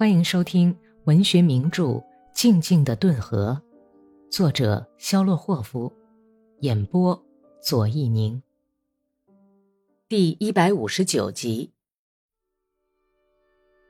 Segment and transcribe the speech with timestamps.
[0.00, 0.74] 欢迎收听
[1.04, 1.82] 文学名著
[2.32, 3.60] 《静静的顿河》，
[4.34, 5.92] 作者肖洛霍夫，
[6.60, 7.22] 演播
[7.60, 8.42] 左一宁。
[10.08, 11.72] 第一百五十九集。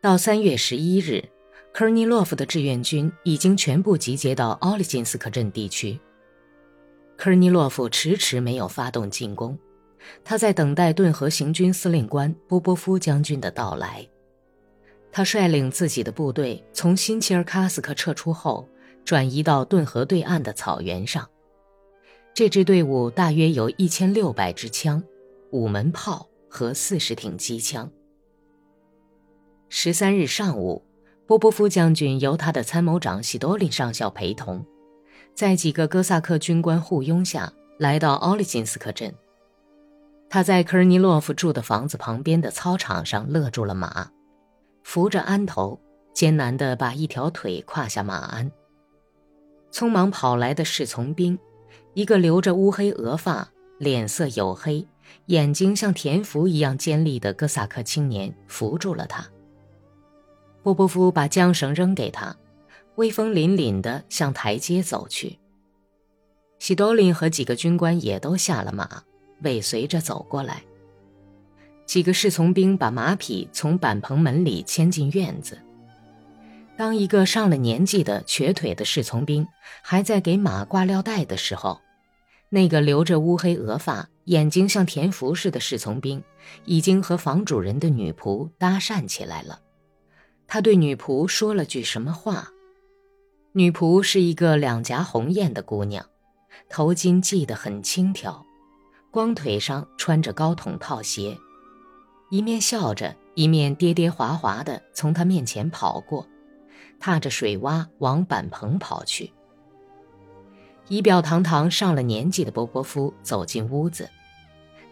[0.02, 1.28] 到三月十一日，
[1.72, 5.97] 科尔尼洛夫的志愿军已经全部集结到奥利金斯克镇地区。
[7.17, 9.56] 科尔尼洛夫迟迟没有发动进攻，
[10.24, 14.04] 他在等待顿河行军司令官波波夫将军的到来。
[15.13, 18.68] 他率领自己的部队从新切尔卡斯克撤出后，
[19.05, 21.28] 转移到顿河对岸的草原上。
[22.32, 25.02] 这支队伍大约有一千六百支枪、
[25.51, 27.91] 五门炮和四十挺机枪。
[29.68, 30.84] 十三日上午，
[31.27, 34.65] 波波夫将军由他的参谋长西多林上校陪同，
[35.34, 39.12] 在几个哥萨克军官护拥下来到奥利金斯克镇。
[40.29, 44.09] 他在科尔尼洛夫住的房子旁边的操场上勒住了马。
[44.82, 45.80] 扶着鞍头，
[46.12, 48.50] 艰难地把一条腿跨下马鞍。
[49.70, 51.38] 匆忙跑来的侍从兵，
[51.95, 54.87] 一个留着乌黑额发、脸色黝黑、
[55.26, 59.24] 眼睛像田蝠一样尖利的哥萨克青年扶住了他。
[60.62, 62.37] 波波夫把缰绳扔给他，
[62.96, 65.39] 威风凛凛地向台阶走去。
[66.59, 69.03] 西多林和几个军官也都下了马，
[69.42, 70.62] 尾随着走过来。
[71.91, 75.59] 几个侍从兵把马匹从板棚门里牵进院子。
[76.77, 79.45] 当一个上了年纪的瘸腿的侍从兵
[79.83, 81.81] 还在给马挂料带的时候，
[82.49, 86.23] 那个留着乌黑额发、眼睛像田福似的侍从兵
[86.65, 89.59] 已经和房主人的女仆搭讪起来了。
[90.47, 92.51] 他对女仆说了句什么话？
[93.51, 96.07] 女仆是一个两颊红艳的姑娘，
[96.69, 98.47] 头巾系得很轻佻，
[99.11, 101.37] 光腿上穿着高筒套鞋。
[102.31, 106.25] 一面笑着，一面跌跌滑滑地从他面前跑过，
[107.00, 109.33] 踏着水洼往板棚跑去。
[110.87, 114.09] 仪表堂堂、上了年纪的波波夫走进屋子，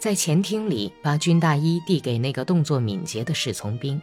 [0.00, 4.02] 在前厅里把军大衣递给那个动作敏捷的侍从兵，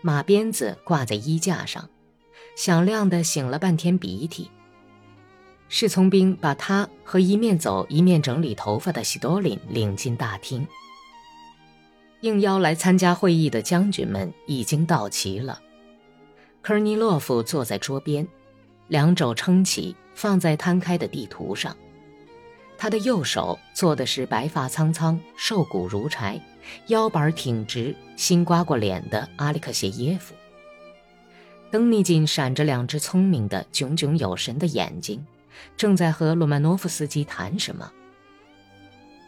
[0.00, 1.86] 马鞭子挂在衣架上，
[2.56, 4.50] 响亮地擤了半天鼻涕。
[5.68, 10.66] 侍从兵把他和一面走一面整理头发的西多林领进大厅。
[12.22, 15.60] 应邀来参加会议的将军们已经到齐了。
[16.62, 18.26] 科尼洛夫坐在桌边，
[18.88, 21.76] 两肘撑起，放在摊开的地图上。
[22.78, 26.40] 他的右手坐的是白发苍苍、瘦骨如柴、
[26.86, 30.34] 腰板挺直、新刮过脸的阿里克谢耶夫。
[31.70, 35.24] 登尼金闪着两只聪明的、炯炯有神的眼睛，
[35.76, 37.92] 正在和罗曼诺夫斯基谈什么。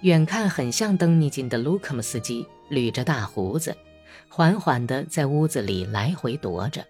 [0.04, 2.46] 远看很像登尼金的卢克姆斯基。
[2.70, 3.76] 捋着大胡子，
[4.28, 6.84] 缓缓地在屋子里来回踱着。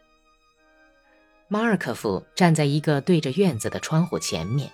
[1.49, 4.71] 马尔科夫站在一个对着院子的窗户前面，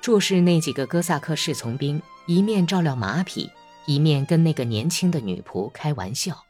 [0.00, 3.50] 注视那几个哥萨克侍从兵，一面照料马匹，
[3.86, 6.44] 一面跟那个年轻的女仆开玩笑。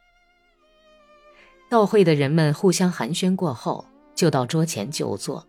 [1.70, 5.46] 到会的人们互相寒暄过后，就到桌前就坐。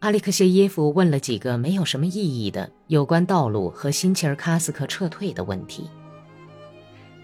[0.00, 5.88] 阿列克谢耶夫问了几个没有什么意义的有关道路和新切尔卡斯克撤退的问题。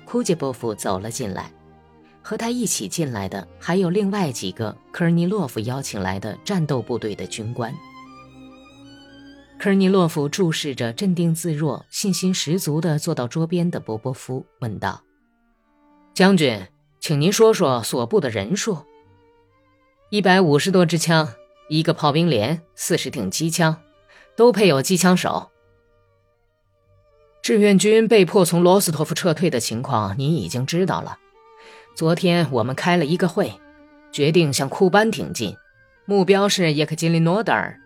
[0.04, 1.52] 库杰波夫走了进来，
[2.22, 7.72] 和他一起进来的还有另外几个科尔尼洛夫邀请来的战斗部队的军官。
[9.58, 15.02] 科尔尼洛夫注视着镇定自若、信心十足地坐到桌边的波波夫，问道
[16.12, 16.66] ：“将军，
[16.98, 18.78] 请您说说所部的人数。
[20.10, 21.28] 一百五十多支枪，
[21.68, 23.80] 一个炮兵连，四十挺机枪，
[24.36, 25.50] 都配有机枪手。”
[27.42, 31.18] 志愿军被迫从罗斯托夫撤退的情况，您已经知道了。
[31.94, 33.52] 昨天我们开了一个会，
[34.12, 35.56] 决定向库班挺进，
[36.06, 37.78] 目标是叶克金林诺德尔。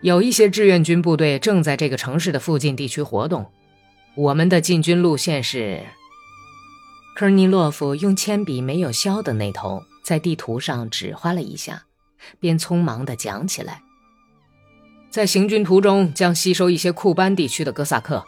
[0.00, 3.50] 有一些志愿军部队正在这个城市的附近地区活动。
[4.14, 5.84] 我们的进军路线是……
[7.14, 11.84] 科尼洛夫用铅笔没有削的那头在地图上指划了一下，
[12.40, 13.82] 便匆忙地讲起来：
[15.10, 18.24] 在行军途中将吸收一些库班地区的哥萨克。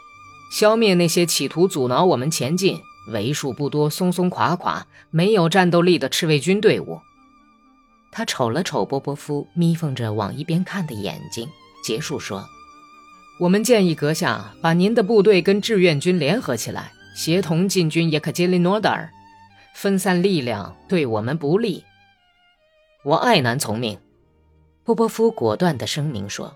[0.51, 2.79] 消灭那些企图阻挠我们前进、
[3.11, 6.99] 为数不多、松松垮垮、没有战斗力的赤卫军队伍。
[8.11, 11.49] 他瞅了瞅波波夫眯缝着往一边看的眼睛，
[11.83, 12.45] 结束说
[13.41, 19.09] ：“我们建议阁下把您的部队跟志愿军联合起来，协同进军叶克捷琳诺德尔。
[19.73, 21.83] 分散力量对我们不利。”
[23.05, 23.99] 我爱男从命，
[24.83, 26.55] 波波夫果断地声明说。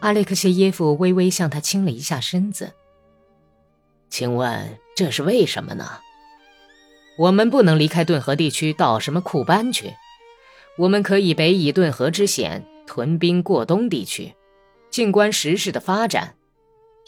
[0.00, 2.74] 阿列克谢耶夫微微向他倾了一下身子。
[4.10, 6.00] 请问这是为什么呢？
[7.16, 9.94] 我们不能离开顿河地区到什么库班去，
[10.76, 14.34] 我们可以北以顿河之险，屯兵过冬地区，
[14.90, 16.34] 静观时事的发展。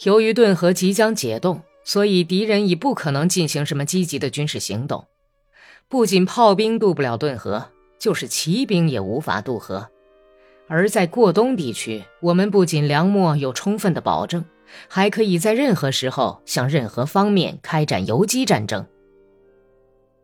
[0.03, 5.05] 由于顿河即将解冻，所以敌人已不可能进行什么积极的军事行动。
[5.87, 7.69] 不仅炮兵渡不了顿河，
[7.99, 9.89] 就是骑兵也无法渡河。
[10.67, 14.43] 而在过冬地区，我们不仅粮秣有充分的保证，
[14.87, 18.85] 还可以在任何时候向任何方面开展游击战争。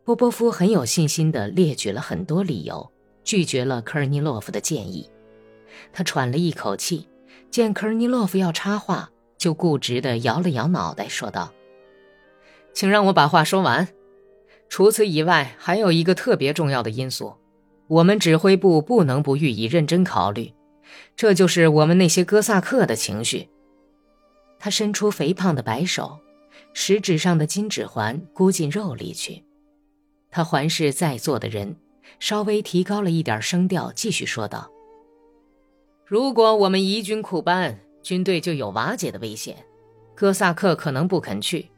[0.04, 2.92] 波波夫很有信心地列举了很多理由，
[3.24, 5.08] 拒绝了科尔尼洛夫的建议。
[5.94, 7.08] 他喘了一口气，
[7.50, 11.54] 见科尔尼洛夫要插话，就固执地摇了摇脑袋，说道
[12.74, 13.88] ：“请让我把话说完。
[14.68, 17.34] 除此以外，还有一个特别重要的因素，
[17.86, 20.52] 我们指挥部不能不予以认真考虑，
[21.16, 23.48] 这就是我们那些哥萨克的情绪。”
[24.58, 26.18] 他伸出肥胖的白手，
[26.72, 29.44] 食指上的金指环箍进肉里去。
[30.30, 31.76] 他环视在座的人，
[32.18, 34.70] 稍微提高了一点声调，继续说道
[36.06, 39.56] ：“如果我们移军库班，军队就有瓦解的危险。
[40.14, 41.70] 哥萨克可能不肯去，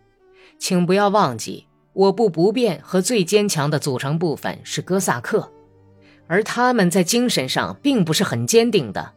[0.58, 5.52] 请不要忘记，我部不变和最坚强的组成部分是哥萨克，
[6.26, 9.12] 而他们在精神上并不是很坚定的。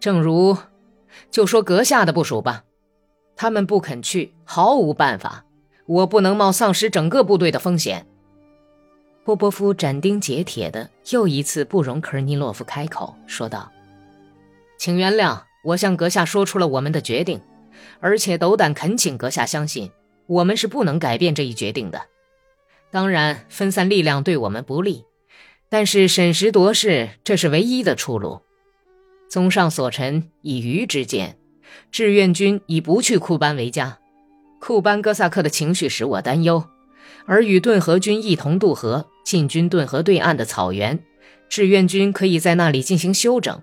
[0.00, 0.56] 正如，
[1.30, 2.64] 就说阁下的部署吧，
[3.36, 5.44] 他们不肯去，毫无办法，
[5.86, 8.06] 我不能冒丧失整个部队的风险。”
[9.24, 13.72] 波波夫斩钉截铁的又一次不容科尔尼洛夫开口，说道
[14.76, 17.40] ：“请原谅，我向阁下说出了我们的决定，
[18.00, 19.90] 而且斗胆恳请阁下相信，
[20.26, 22.02] 我们是不能改变这一决定的。
[22.90, 25.06] 当然，分散力量对我们不利，
[25.74, 28.42] 但是审时度势，这是唯一的出路。
[29.28, 31.36] 综上所陈，以愚之见，
[31.90, 33.98] 志愿军以不去库班为佳。
[34.60, 36.62] 库班哥萨克的情绪使我担忧。”
[37.26, 41.02] 而与顿河军一同渡河，进军顿河对岸的草原，
[41.48, 43.60] 志愿军可以在那里进行休整，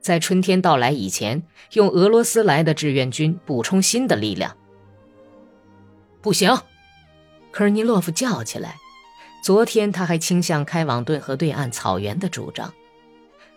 [0.00, 1.42] 在春天到来以前，
[1.74, 4.56] 用俄罗斯来的志愿军补充新的力量。
[6.22, 6.56] 不行，
[7.50, 8.76] 科尔尼洛夫叫起来。
[9.50, 12.72] 昨天他还倾向开往顿河对岸草原的主张，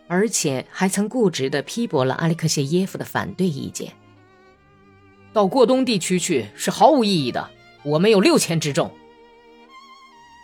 [0.07, 3.93] 而且还曾固执地批驳了阿列克谢耶夫的反对意见。
[5.33, 7.47] 到过冬地区去是毫无意义的，
[7.83, 8.91] 我们有六千之众。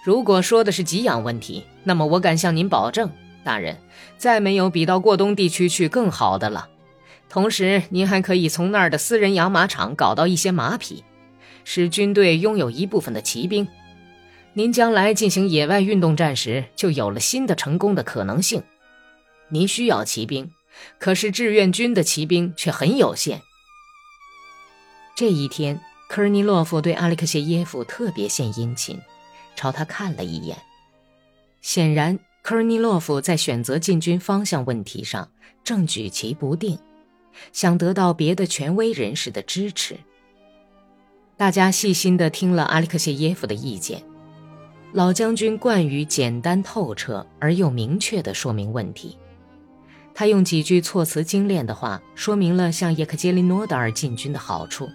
[0.05, 3.09] 如果说的是给养问题，那么我敢向您保证，
[3.43, 3.75] 大人，
[4.17, 6.69] 再没有比到过冬地区去更好的了。
[7.27, 11.03] 同时，您还可以从那儿的私人养马场搞到一些马匹，
[11.63, 13.67] 使军队拥有一部分的骑兵。
[14.53, 18.63] 您将来进行野外运动战时，就有了新的成功的可能性。
[19.49, 20.51] 您需要骑兵，
[20.97, 23.41] 可是志愿军的骑兵却很有限。
[25.15, 25.79] 这一天，
[26.09, 28.99] 科尔尼洛夫对阿列克谢耶夫特别献殷勤。
[29.55, 30.57] 朝他看了一眼，
[31.61, 35.29] 显然科尔尼洛夫在选择进军方向问题上
[35.65, 36.79] 正举棋不定，
[37.51, 39.97] 想得到别的权威人士的支持。
[41.35, 44.01] 大家细心地听了阿列克谢耶夫的意见，
[44.91, 49.18] 老将军惯于简单透彻而又明确地说明问题。
[50.13, 54.89] 他用几句措辞精炼的话说明了向叶克捷琳诺达尔进军的好处。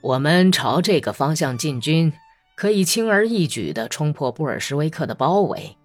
[0.00, 2.12] 我们朝这个方向进军。
[2.56, 5.78] 可以轻而易举地冲破布尔什维克的包围，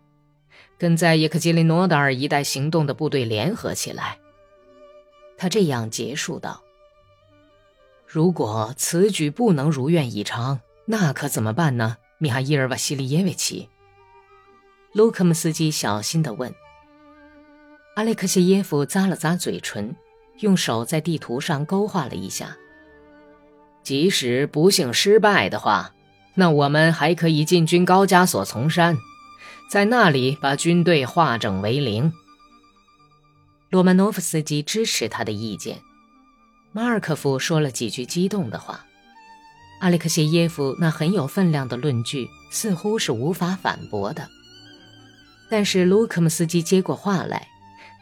[0.78, 4.18] 跟在叶克捷琳诺达尔一带行动的部队联合起来。
[5.38, 6.62] 他这样结束道
[8.06, 13.70] ：“如果此举不能如愿以偿，那可怎么办呢？”米哈伊尔瓦西里耶维奇，
[14.94, 16.52] 卢克姆斯基小心地问。
[17.96, 19.96] 阿列克谢耶夫咂了咂嘴唇，
[20.40, 22.58] 用手在地图上勾画了一下。
[23.84, 25.94] 即使不幸失败的话。
[26.34, 28.98] 那我们还可以进军高加索丛山，
[29.70, 32.12] 在那里把军队化整为零。
[33.70, 35.80] 罗曼诺夫斯基支持他的意见，
[36.72, 38.84] 马尔科夫说了几句激动的话，
[39.80, 44.28] 阿列克谢耶夫那很有分量的论据似乎是无法反驳的。
[45.50, 47.48] 但是卢克姆斯基接过话来，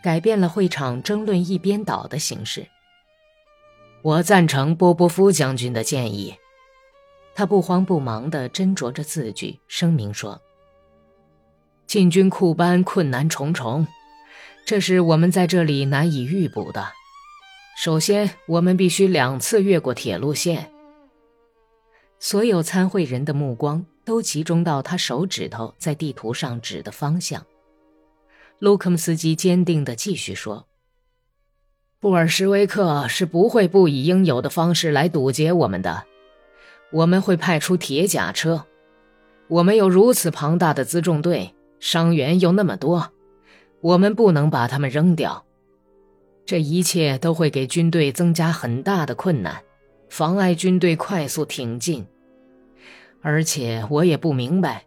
[0.01, 2.67] 改变了会场争论一边倒的形式。
[4.01, 6.35] 我赞成波波夫将军的建议。
[7.35, 10.39] 他不慌不忙地斟酌着字句，声明说
[11.87, 13.87] ：“进军库班困难重重，
[14.67, 16.89] 这是我们在这里难以预卜的。
[17.75, 20.69] 首先，我们必须两次越过铁路线。”
[22.25, 27.45] 所有参会人的目光都集中到他手指头在地图上指的方向。
[28.59, 30.65] 卢克姆斯基坚定地继续说
[31.99, 36.05] ：“布尔什维克是不会不以应有的方式来堵截我们的。”
[36.93, 38.67] 我们会派出铁甲车，
[39.49, 43.11] 我们有如此庞大的辎重队，伤员又那么多，
[43.81, 45.43] 我们不能把他们扔掉。
[46.45, 49.61] 这一切都会给军队增加很大的困难，
[50.07, 52.07] 妨碍军队快速挺进。
[53.23, 54.83] 而且我也不明白，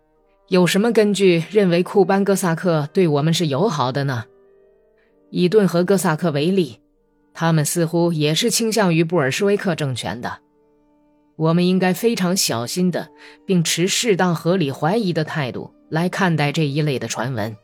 [0.49, 4.27] 有什么根据认为库班哥萨克对我们是友好的呢？
[5.31, 6.79] 以顿河哥萨克为例，
[7.33, 10.39] 他们似乎也是倾向于布尔什维克政权的。
[11.37, 13.09] 我们应该非常小心的，
[13.47, 17.57] 并持适当、合理怀疑的态度来看待这一类的传闻。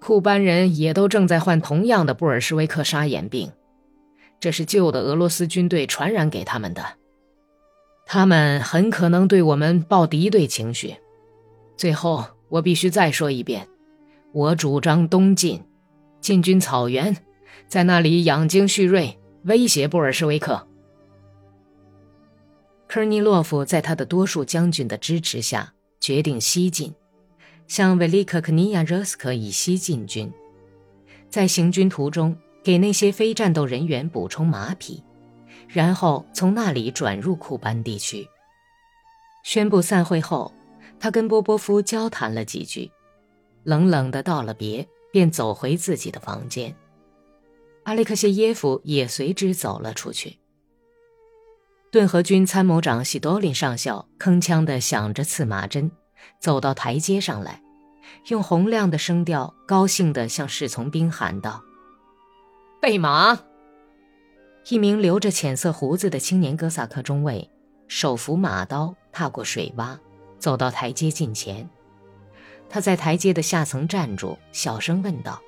[0.00, 3.50] 库班人也都正在患同样的布尔什维克沙眼病，
[4.38, 6.84] 这是旧的俄罗斯军队传染给他们的。
[8.06, 10.96] 他们很可能对我们抱敌对情绪。
[11.76, 13.66] 最后，我必须再说一遍，
[14.32, 15.62] 我主张东进，
[16.20, 17.16] 进军草原，
[17.66, 20.68] 在那里养精蓄锐，威胁布尔什维克。
[22.86, 26.94] 科尼洛夫在他的多数将军的支持下，决定西进，
[27.66, 30.32] 向维利克克尼亚热斯克以西进军，
[31.28, 35.02] 在行军途中给那些非战斗人员补充马匹。
[35.68, 38.28] 然后从那里转入库班地区。
[39.44, 40.52] 宣布散会后，
[40.98, 42.90] 他跟波波夫交谈了几句，
[43.62, 46.74] 冷冷的道了别，便走回自己的房间。
[47.84, 50.38] 阿列克谢耶夫也随之走了出去。
[51.92, 55.92] 顿河军参谋长喜多林上校铿锵地响着刺马针，
[56.40, 57.62] 走到台阶上来，
[58.28, 61.62] 用洪亮的声调高兴地向侍从兵喊道
[62.80, 63.38] ：“备马！”
[64.68, 67.50] 一名留着浅色胡子的青年哥萨克中尉，
[67.86, 69.98] 手扶马刀，踏过水洼，
[70.38, 71.68] 走到台阶近前。
[72.70, 75.42] 他在台阶的下层站住，小声问道：“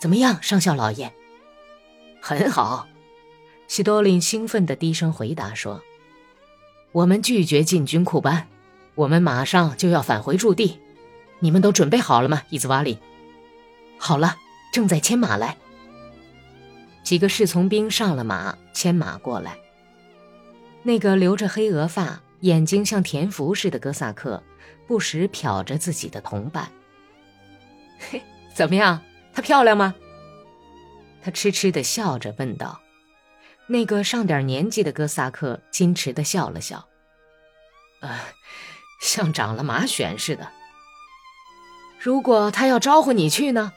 [0.00, 1.12] 怎么样，上校老爷
[2.20, 2.88] ？”“很好。”
[3.68, 5.82] 西多林兴奋地低声回答说
[6.92, 8.48] ：“我们拒绝进军库班，
[8.94, 10.80] 我们马上就要返回驻地。
[11.40, 12.98] 你们都准备好了吗，伊兹瓦里
[14.00, 14.36] ？”“好了，
[14.72, 15.58] 正在牵马来。”
[17.08, 19.56] 几个侍从兵上了马，牵马过来。
[20.82, 24.42] 那个留着黑额发、眼睛像田福似的哥萨克，
[24.86, 26.70] 不时瞟着自己的同伴。
[27.98, 28.22] 嘿，
[28.54, 29.02] 怎么样？
[29.32, 29.94] 她漂亮吗？
[31.22, 32.78] 他痴痴地笑着问道。
[33.68, 36.86] 那个上点年纪的哥萨克矜持地笑了笑。
[38.00, 38.20] 呃，
[39.00, 40.46] 像长了马癣似的。
[41.98, 43.72] 如果他要招呼你去呢？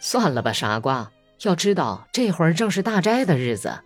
[0.00, 1.10] 算了吧，傻瓜。
[1.42, 3.80] 要知道，这会儿正是大斋的日子。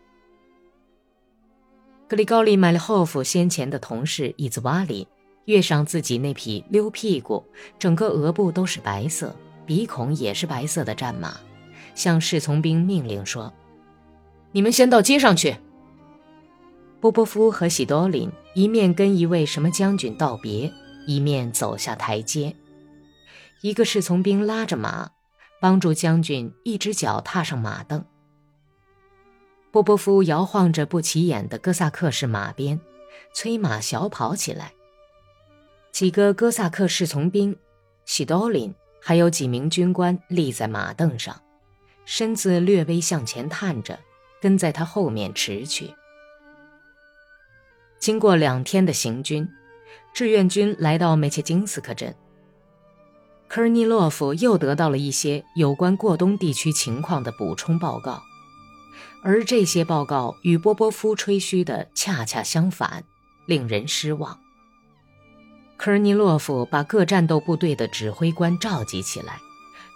[2.09, 5.09] 格里高利·麦利霍夫先前的同事伊兹瓦里
[5.47, 7.45] 跃上自己那匹溜屁股、
[7.79, 9.35] 整个额部都是白色、
[9.65, 11.37] 鼻孔也是白色的战马，
[11.95, 13.53] 向侍从兵命令说
[14.53, 15.57] ：“你们先到街上去。”
[17.01, 20.73] 波波夫和喜多林一面跟一位什么将军道别，
[21.07, 22.55] 一面走下台阶。
[23.61, 25.11] 一个侍从兵拉着马。
[25.65, 28.05] 帮助将军一只脚踏上马凳。
[29.71, 32.79] 波波夫摇晃着不起眼的哥萨克式马鞭，
[33.33, 34.75] 催马小跑起来。
[35.91, 37.57] 几个哥萨克侍从兵，
[38.05, 41.41] 西多林还有几名军官立在马凳上，
[42.05, 43.99] 身子略微向前探着，
[44.43, 45.95] 跟在他后面驰去。
[47.99, 49.49] 经过两天的行军，
[50.13, 52.15] 志愿军来到梅切金斯克镇。
[53.49, 58.23] 科尔尼洛夫又得到了一些有关过冬地区情况的补充报告，
[59.23, 63.05] 而这些报告与波波夫吹嘘的恰恰相反，
[63.47, 64.41] 令人失望。
[65.77, 69.39] 科尔尼洛夫把各战斗部队的指挥官召集起来，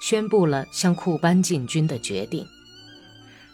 [0.01, 2.47] 宣布了向库班进军的决定。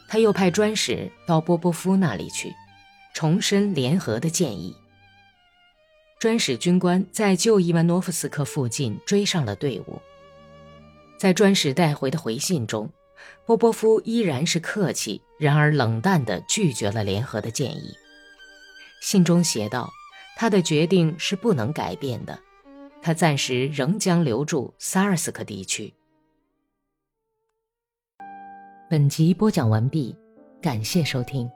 [0.06, 2.52] 他又派专使到波波夫那里去，
[3.14, 4.76] 重申联合的建议。
[6.18, 10.00] 专使军官在旧伊万诺夫斯克附近追上了队伍。
[11.18, 12.90] 在专使带回的回信中，
[13.46, 17.94] 波波夫依然是客气，然而冷淡地拒绝了联合的建议。
[19.00, 19.90] 信中写道
[20.36, 22.38] ：“他的决定是不能改变的，
[23.02, 25.92] 他暂时仍将留住萨尔斯克地区。”
[28.90, 30.16] 本集播讲完毕，
[30.60, 31.50] 感谢收听。